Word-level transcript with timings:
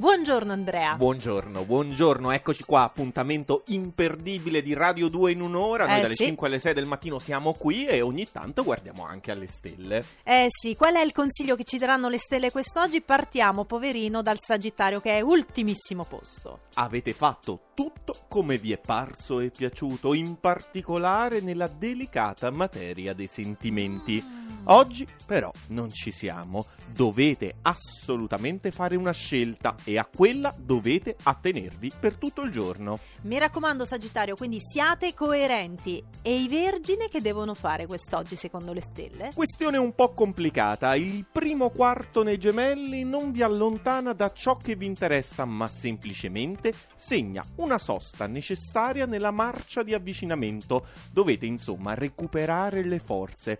Buongiorno 0.00 0.50
Andrea. 0.50 0.94
Buongiorno, 0.94 1.62
buongiorno, 1.66 2.30
eccoci 2.30 2.64
qua, 2.64 2.84
appuntamento 2.84 3.64
imperdibile 3.66 4.62
di 4.62 4.72
Radio 4.72 5.08
2 5.08 5.32
in 5.32 5.42
un'ora, 5.42 5.84
noi 5.84 5.98
Eh, 5.98 6.00
dalle 6.00 6.14
sì. 6.14 6.24
5 6.24 6.46
alle 6.46 6.58
6 6.58 6.72
del 6.72 6.86
mattino 6.86 7.18
siamo 7.18 7.52
qui 7.52 7.84
e 7.84 8.00
ogni 8.00 8.26
tanto 8.32 8.64
guardiamo 8.64 9.04
anche 9.04 9.30
alle 9.30 9.46
stelle. 9.46 10.02
Eh 10.24 10.46
sì, 10.48 10.74
qual 10.74 10.94
è 10.94 11.02
il 11.02 11.12
consiglio 11.12 11.54
che 11.54 11.64
ci 11.64 11.76
daranno 11.76 12.08
le 12.08 12.16
stelle 12.16 12.50
quest'oggi? 12.50 13.02
Partiamo, 13.02 13.66
poverino, 13.66 14.22
dal 14.22 14.38
Sagittario 14.40 15.00
che 15.00 15.18
è 15.18 15.20
ultimissimo 15.20 16.04
posto. 16.04 16.60
Avete 16.76 17.12
fatto 17.12 17.64
tutto 17.74 18.14
come 18.26 18.56
vi 18.56 18.72
è 18.72 18.78
parso 18.78 19.38
e 19.40 19.50
piaciuto, 19.50 20.14
in 20.14 20.40
particolare 20.40 21.42
nella 21.42 21.66
delicata 21.66 22.50
materia 22.50 23.12
dei 23.12 23.26
sentimenti. 23.26 24.24
Mm. 24.26 24.39
Oggi 24.64 25.06
però 25.26 25.50
non 25.68 25.92
ci 25.92 26.10
siamo, 26.10 26.66
dovete 26.92 27.54
assolutamente 27.62 28.70
fare 28.70 28.96
una 28.96 29.12
scelta 29.12 29.74
e 29.84 29.96
a 29.96 30.04
quella 30.04 30.54
dovete 30.56 31.16
attenervi 31.22 31.92
per 31.98 32.16
tutto 32.16 32.42
il 32.42 32.50
giorno. 32.50 32.98
Mi 33.22 33.38
raccomando 33.38 33.84
Sagittario, 33.84 34.34
quindi 34.36 34.58
siate 34.60 35.14
coerenti. 35.14 36.02
E 36.22 36.34
i 36.34 36.48
vergini 36.48 37.08
che 37.08 37.20
devono 37.20 37.54
fare 37.54 37.86
quest'oggi 37.86 38.36
secondo 38.36 38.72
le 38.72 38.82
stelle? 38.82 39.30
Questione 39.34 39.78
un 39.78 39.94
po' 39.94 40.12
complicata, 40.12 40.94
il 40.94 41.24
primo 41.30 41.70
quarto 41.70 42.22
nei 42.22 42.38
gemelli 42.38 43.04
non 43.04 43.30
vi 43.30 43.42
allontana 43.42 44.12
da 44.12 44.32
ciò 44.32 44.56
che 44.56 44.74
vi 44.74 44.86
interessa, 44.86 45.44
ma 45.44 45.66
semplicemente 45.66 46.72
segna 46.96 47.44
una 47.56 47.78
sosta 47.78 48.26
necessaria 48.26 49.06
nella 49.06 49.30
marcia 49.30 49.82
di 49.82 49.94
avvicinamento. 49.94 50.86
Dovete 51.12 51.46
insomma 51.46 51.94
recuperare 51.94 52.82
le 52.82 52.98
forze, 52.98 53.58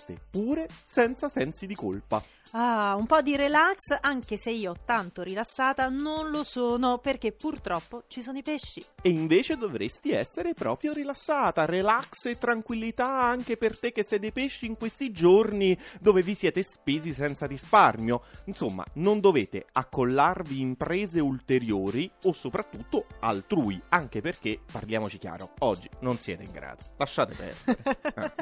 riposate 0.00 0.18
pure 0.30 0.68
senza 0.84 1.28
sensi 1.28 1.66
di 1.66 1.74
colpa. 1.74 2.22
Ah, 2.52 2.96
un 2.98 3.06
po' 3.06 3.22
di 3.22 3.36
relax, 3.36 3.96
anche 4.00 4.36
se 4.36 4.50
io 4.50 4.74
tanto 4.84 5.22
rilassata 5.22 5.88
non 5.88 6.30
lo 6.30 6.42
sono, 6.42 6.98
perché 6.98 7.30
purtroppo 7.32 8.02
ci 8.08 8.22
sono 8.22 8.38
i 8.38 8.42
pesci. 8.42 8.84
E 9.02 9.08
invece 9.08 9.56
dovresti 9.56 10.10
essere 10.10 10.52
proprio 10.54 10.92
rilassata, 10.92 11.64
relax 11.64 12.24
e 12.26 12.38
tranquillità 12.38 13.22
anche 13.22 13.56
per 13.56 13.78
te 13.78 13.92
che 13.92 14.02
sei 14.02 14.18
dei 14.18 14.32
pesci 14.32 14.66
in 14.66 14.76
questi 14.76 15.12
giorni 15.12 15.78
dove 16.00 16.22
vi 16.22 16.34
siete 16.34 16.62
spesi 16.62 17.12
senza 17.12 17.46
risparmio. 17.46 18.22
Insomma, 18.46 18.84
non 18.94 19.20
dovete 19.20 19.66
accollarvi 19.70 20.60
imprese 20.60 21.20
ulteriori 21.20 22.10
o 22.24 22.32
soprattutto 22.32 23.06
altrui, 23.20 23.80
anche 23.90 24.20
perché, 24.20 24.60
parliamoci 24.70 25.18
chiaro, 25.18 25.52
oggi 25.60 25.88
non 26.00 26.18
siete 26.18 26.42
in 26.42 26.50
grado. 26.50 26.82
Lasciate 26.96 27.34
perdere. 27.34 27.78
Eh. 28.02 28.34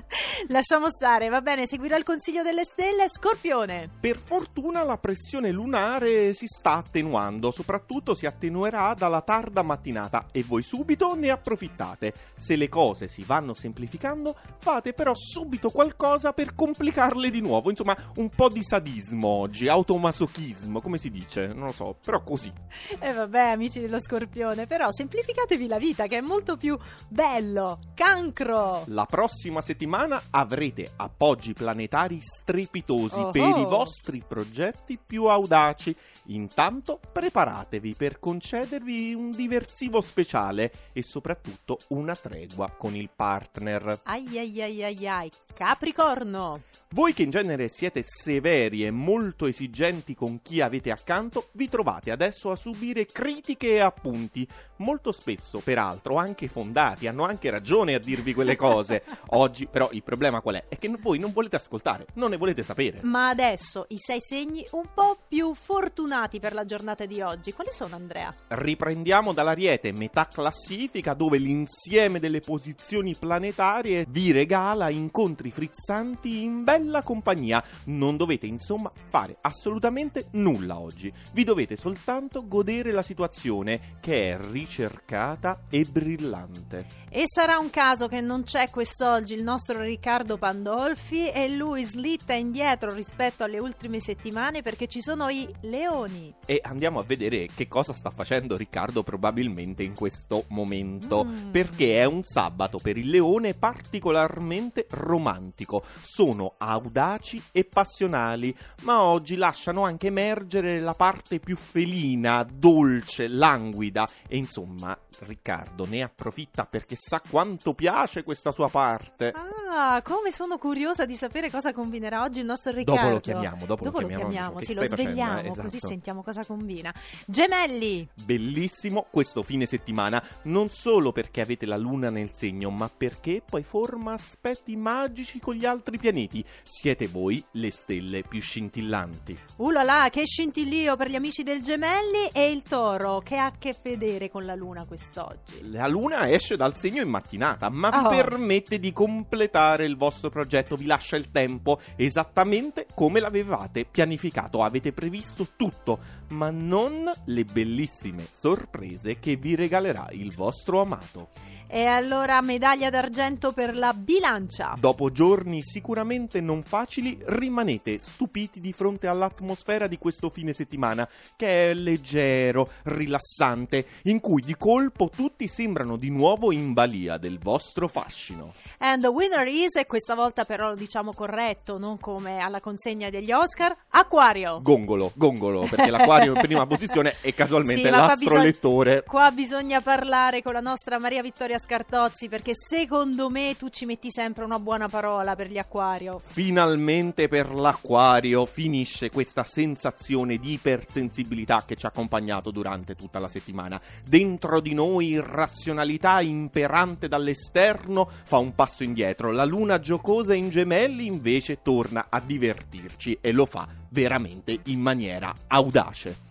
Lasciamo 0.49 0.89
stare, 0.91 1.29
va 1.29 1.43
bene, 1.43 1.67
seguirò 1.67 1.97
il 1.97 2.05
consiglio 2.05 2.43
delle 2.43 2.65
stelle. 2.65 3.07
Scorpione. 3.09 3.98
Per 4.01 4.17
fortuna 4.17 4.85
la 4.85 4.97
pressione 4.97 5.51
lunare 5.51 6.33
si 6.33 6.47
sta 6.47 6.75
attenuando, 6.75 7.51
soprattutto 7.51 8.15
si 8.15 8.27
attenuerà 8.27 8.95
dalla 8.95 9.23
tarda 9.23 9.63
mattinata 9.63 10.29
e 10.31 10.45
voi 10.45 10.63
subito 10.63 11.17
ne 11.17 11.31
approfittate. 11.31 12.15
Se 12.37 12.55
le 12.55 12.69
cose 12.69 13.09
si 13.09 13.25
vanno 13.25 13.55
semplificando, 13.55 14.37
fate 14.59 14.93
però 14.93 15.15
subito 15.17 15.71
qualcosa 15.71 16.33
per 16.33 16.55
complicarle 16.55 17.29
di 17.29 17.41
nuovo. 17.41 17.71
Insomma, 17.71 17.97
un 18.19 18.29
po' 18.29 18.49
di 18.49 18.63
sadismo 18.63 19.27
oggi, 19.27 19.67
automasochismo, 19.67 20.81
come 20.81 20.99
si 20.99 21.11
dice? 21.11 21.49
Non 21.49 21.67
lo 21.67 21.73
so, 21.73 21.97
però 22.01 22.23
così. 22.23 22.53
E 23.01 23.13
vabbè, 23.13 23.49
amici 23.49 23.81
dello 23.81 24.01
Scorpione, 24.01 24.69
però 24.69 24.93
semplificatevi 24.93 25.67
la 25.67 25.79
vita 25.79 26.07
che 26.07 26.19
è 26.19 26.21
molto 26.21 26.57
più 26.57 26.79
bello. 27.09 27.81
Cancro. 27.95 28.85
La 28.87 29.07
prossima 29.07 29.61
settimana 29.61 30.23
avrete 30.31 30.89
appoggi 30.95 31.53
planetari 31.53 32.21
strepitosi 32.21 33.19
Oh 33.19 33.31
per 33.31 33.43
oh. 33.43 33.59
i 33.59 33.65
vostri 33.65 33.87
progetti 34.27 34.99
più 35.05 35.25
audaci. 35.25 35.95
Intanto 36.27 37.01
preparatevi 37.13 37.95
per 37.95 38.19
concedervi 38.19 39.15
un 39.15 39.31
diversivo 39.31 40.01
speciale 40.01 40.71
e 40.93 41.03
soprattutto 41.03 41.79
una 41.89 42.15
tregua 42.15 42.71
con 42.71 42.95
il 42.95 43.09
partner. 43.15 44.01
Ai 44.05 44.39
ai 44.39 44.63
ai 44.63 44.85
ai 44.85 45.09
ai. 45.09 45.33
Capricorno. 45.55 46.61
Voi 46.93 47.13
che 47.13 47.23
in 47.23 47.31
genere 47.31 47.69
siete 47.69 48.03
severi 48.03 48.87
e 48.87 48.91
molto 48.91 49.47
esigenti 49.47 50.15
con 50.15 50.41
chi 50.41 50.63
avete 50.63 50.91
accanto, 50.91 51.49
vi 51.53 51.69
trovate 51.69 52.11
adesso 52.11 52.51
a 52.51 52.57
subire 52.57 53.05
critiche 53.05 53.75
e 53.75 53.81
appunti, 53.81 54.49
molto 54.77 55.13
spesso 55.13 55.59
peraltro 55.59 56.17
anche 56.17 56.49
fondati, 56.49 57.07
hanno 57.07 57.25
anche 57.25 57.51
ragione 57.51 57.95
a 57.95 57.99
dirvi 57.99 58.33
quelle 58.33 58.57
cose. 58.57 59.03
Oggi 59.33 59.67
però 59.67 59.91
il 59.93 60.03
problema 60.03 60.41
qual 60.41 60.57
è? 60.57 60.65
È 60.69 60.79
che 60.79 60.89
voi 60.99 61.19
non 61.19 61.33
volete 61.33 61.57
ascoltare, 61.57 62.07
non 62.15 62.31
ne 62.31 62.39
volete 62.39 62.63
sapere. 62.63 63.01
Ma 63.03 63.29
adesso 63.29 63.78
i 63.89 63.97
sei 63.97 64.21
segni 64.21 64.67
un 64.73 64.89
po' 64.93 65.19
più 65.27 65.55
fortunati 65.55 66.41
per 66.41 66.53
la 66.53 66.65
giornata 66.65 67.07
di 67.07 67.21
oggi. 67.21 67.53
Quali 67.53 67.71
sono, 67.73 67.95
Andrea? 67.97 68.35
Riprendiamo 68.49 69.33
dall'Ariete, 69.33 69.93
metà 69.93 70.27
classifica, 70.27 71.15
dove 71.15 71.39
l'insieme 71.39 72.21
delle 72.21 72.41
posizioni 72.41 73.15
planetarie 73.15 74.07
vi 74.09 74.33
regala 74.33 74.91
incontri 74.91 75.51
frizzanti 75.51 76.43
in 76.43 76.65
bella 76.65 77.03
compagnia. 77.03 77.63
Non 77.85 78.17
dovete 78.17 78.47
insomma 78.47 78.93
fare 79.09 79.37
assolutamente 79.41 80.27
nulla 80.33 80.79
oggi. 80.79 81.13
Vi 81.33 81.45
dovete 81.45 81.77
soltanto 81.77 82.47
godere 82.47 82.93
la 82.93 83.03
situazione 83.03 83.97
che 84.01 84.31
è 84.31 84.39
ricercata 84.51 85.63
e 85.71 85.85
brillante. 85.85 86.87
E 87.11 87.25
sarà 87.27 87.59
un 87.59 87.71
caso 87.71 88.09
che 88.09 88.21
non 88.21 88.43
c'è 88.43 88.71
quest'oggi 88.71 89.35
il 89.35 89.43
nostro 89.43 89.81
Riccardo 89.81 90.37
Pandolfi 90.37 91.31
e 91.31 91.49
lui 91.49 91.85
slitta 91.85 92.35
indietro 92.35 92.93
rispetto 92.93 93.45
alle 93.45 93.59
ultime 93.59 93.68
settimane 94.01 94.63
perché 94.63 94.87
ci 94.87 95.01
sono 95.01 95.29
i 95.29 95.49
leoni. 95.63 96.35
E 96.47 96.61
andiamo 96.63 96.99
a 96.99 97.03
vedere 97.03 97.49
che 97.55 97.69
cosa 97.69 97.93
sta 97.93 98.11
facendo 98.11 98.57
Riccardo 98.57 99.03
probabilmente 99.03 99.83
in 99.83 99.95
questo 99.95 100.45
momento. 100.49 101.25
Mm. 101.25 101.51
Perché 101.51 102.01
è 102.01 102.05
un 102.05 102.23
sabato 102.23 102.79
per 102.79 102.97
il 102.97 103.11
leone 103.11 103.55
particolarmente 103.55 104.87
romantico. 104.91 105.83
Sono 106.03 106.55
audaci 106.59 107.43
e 107.53 107.65
passionali, 107.65 108.57
ma 108.83 109.03
oggi 109.03 109.37
lasciano 109.37 109.85
anche 109.85 110.09
emergere 110.09 110.81
la 110.81 110.95
parte 110.95 111.39
più 111.39 111.57
felina, 111.57 112.47
dolce, 112.51 113.29
languida. 113.29 114.09
E 114.27 114.37
insomma, 114.37 114.99
Riccardo 115.21 115.87
ne 115.87 116.03
approfitta 116.03 116.65
perché 116.65 116.97
sa 116.97 117.21
quanto 117.29 117.75
piace 117.75 118.23
questa 118.23 118.53
sua 118.53 118.69
parte. 118.69 119.33
Ah, 119.35 119.68
come 120.03 120.31
sono 120.33 120.57
curiosa 120.59 121.05
di 121.05 121.15
sapere 121.15 121.51
cosa 121.51 121.73
combinerà 121.73 122.23
oggi 122.23 122.41
il 122.41 122.47
nostro 122.47 122.73
Riccardo. 122.73 123.01
Dopo 123.01 123.13
lo 123.15 123.21
chiamiamo, 123.21 123.67
dopo, 123.67 123.85
Dopo 123.85 124.01
lo 124.01 124.07
chiamiamo. 124.09 124.59
Che 124.59 124.65
sì, 124.65 124.75
lo 124.75 124.81
facendo, 124.83 125.03
svegliamo, 125.03 125.39
eh? 125.41 125.49
così 125.49 125.77
Esatto. 125.77 125.87
sentiamo 125.89 126.23
cosa 126.23 126.45
combina. 126.45 126.95
Gemelli! 127.27 128.09
Bellissimo 128.25 129.07
questo 129.11 129.43
fine 129.43 129.67
settimana, 129.67 130.23
non 130.45 130.71
solo 130.71 131.13
perché 131.13 131.41
avete 131.41 131.67
la 131.67 131.77
luna 131.77 132.09
nel 132.11 132.31
segno, 132.33 132.71
ma 132.71 132.89
perché 132.95 133.43
poi 133.49 133.63
forma 133.63 134.13
aspetti 134.15 134.77
magici 134.77 135.39
con 135.41 135.55
gli 135.55 135.67
altri 135.67 135.99
pianeti. 135.99 136.45
Siete 136.63 137.07
voi 137.09 137.43
le 137.53 137.71
stelle 137.71 138.23
più 138.23 138.41
scintillanti. 138.41 139.39
Ulala, 139.57 140.09
che 140.11 140.25
scintillio 140.27 140.97
per 140.97 141.09
gli 141.11 141.17
amici 141.17 141.43
del 141.43 141.63
Gemelli 141.63 142.29
e 142.33 142.51
il 142.51 142.63
Toro, 142.63 143.19
che 143.21 143.37
ha 143.37 143.47
a 143.47 143.53
che 143.59 143.75
vedere 143.83 144.31
con 144.31 144.45
la 144.45 144.55
luna 144.55 144.85
quest'oggi. 144.87 145.71
La 145.71 145.87
luna 145.87 146.29
esce 146.31 146.57
dal 146.57 146.77
segno 146.77 147.03
in 147.03 147.09
mattinata, 147.09 147.69
ma 147.69 147.87
Oh. 147.89 148.09
permette 148.11 148.79
di 148.79 148.93
completare 148.93 149.57
il 149.85 149.97
vostro 149.97 150.31
progetto, 150.31 150.77
vi 150.77 150.87
lascia 150.87 151.17
il 151.17 151.31
tempo 151.31 151.81
esattamente 151.97 152.87
come 152.95 153.21
l'avevate 153.21 153.85
pianificato. 153.85 154.63
Avete 154.63 154.93
previsto 154.93 155.49
tutto, 155.57 155.99
ma 156.29 156.51
non 156.51 157.11
le 157.27 157.45
bellissime 157.45 158.27
sorprese 158.31 159.19
che 159.19 159.37
vi 159.37 159.55
regalerà 159.55 160.09
il 160.13 160.35
vostro 160.35 160.81
amato. 160.81 161.31
E 161.71 161.85
allora 161.85 162.41
medaglia 162.41 162.89
d'argento 162.89 163.53
per 163.53 163.77
la 163.77 163.93
bilancia. 163.93 164.75
Dopo 164.79 165.13
giorni 165.13 165.61
sicuramente 165.63 166.41
non 166.41 166.63
facili, 166.63 167.19
rimanete 167.27 167.99
stupiti 167.99 168.59
di 168.59 168.73
fronte 168.73 169.07
all'atmosfera 169.07 169.87
di 169.87 169.99
questo 169.99 170.31
fine 170.31 170.55
settimana, 170.55 171.07
che 171.37 171.71
è 171.71 171.75
leggero, 171.75 172.71
rilassante, 172.85 173.87
in 174.05 174.21
cui 174.21 174.41
di 174.41 174.57
colpo 174.57 175.11
tutti 175.15 175.47
sembrano 175.47 175.97
di 175.97 176.09
nuovo 176.09 176.53
in 176.53 176.73
balia 176.73 177.19
del 177.19 177.39
vostro 177.39 177.87
fascino. 177.87 178.55
And 178.79 179.03
the 179.03 179.09
winner 179.09 179.47
is, 179.49 179.77
e 179.77 179.87
questa 179.87 180.15
volta 180.15 180.45
però 180.45 180.69
lo 180.69 180.75
diciamo 180.75 181.13
corretto, 181.13 181.79
non 181.79 181.99
come 181.99 182.39
alla 182.39 182.61
consegna 182.61 183.11
degli 183.11 183.33
Oscar, 183.33 183.75
Aquario. 183.91 184.61
Gongolo, 184.63 185.13
gongolo, 185.15 185.67
perché 185.69 185.91
l'acquario 185.91 186.35
in 186.35 186.41
prima 186.43 186.67
posizione 186.67 187.15
è 187.21 187.33
casualmente 187.35 187.85
Sì, 187.85 187.91
ma 187.91 187.97
qua 187.97 188.07
l'astrolettore. 188.07 189.05
Qua 189.05 189.31
bisogna 189.31 189.81
parlare 189.81 190.43
con 190.43 190.53
la 190.53 190.61
nostra 190.61 190.99
Maria 190.99 191.23
Vittoria 191.23 191.59
Scartozzi 191.59 192.29
perché 192.29 192.53
secondo 192.55 193.31
me 193.31 193.55
tu 193.59 193.69
ci 193.69 193.85
metti 193.85 194.11
sempre 194.11 194.45
una 194.45 194.59
buona 194.59 194.89
parola 194.89 195.35
per 195.35 195.49
gli 195.49 195.59
Aquario. 195.59 196.21
Finalmente 196.25 197.29
per 197.29 197.53
l'acquario 197.53 198.47
finisce 198.47 199.11
questa 199.11 199.45
sensazione 199.45 200.37
di 200.37 200.53
ipersensibilità 200.53 201.65
che 201.67 201.77
ci 201.77 201.87
ha 201.87 201.89
accompagnato 201.89 202.51
durante 202.51 202.95
tutta 202.95 203.19
la 203.19 203.29
settimana. 203.29 203.81
Dentro 204.05 204.61
di 204.61 204.75
noi 204.75 205.09
irrazionalità 205.09 206.21
imperante 206.21 207.09
dall'esterno 207.09 208.09
fa 208.25 208.39
un 208.39 208.55
passo 208.55 208.83
indietro. 208.83 209.31
La 209.39 209.45
luna 209.45 209.79
giocosa 209.79 210.35
in 210.35 210.51
gemelli 210.51 211.07
invece 211.07 211.63
torna 211.63 212.07
a 212.09 212.19
divertirci 212.19 213.19
e 213.21 213.31
lo 213.31 213.47
fa 213.47 213.69
veramente 213.91 214.59
in 214.65 214.81
maniera 214.81 215.33
audace. 215.47 216.28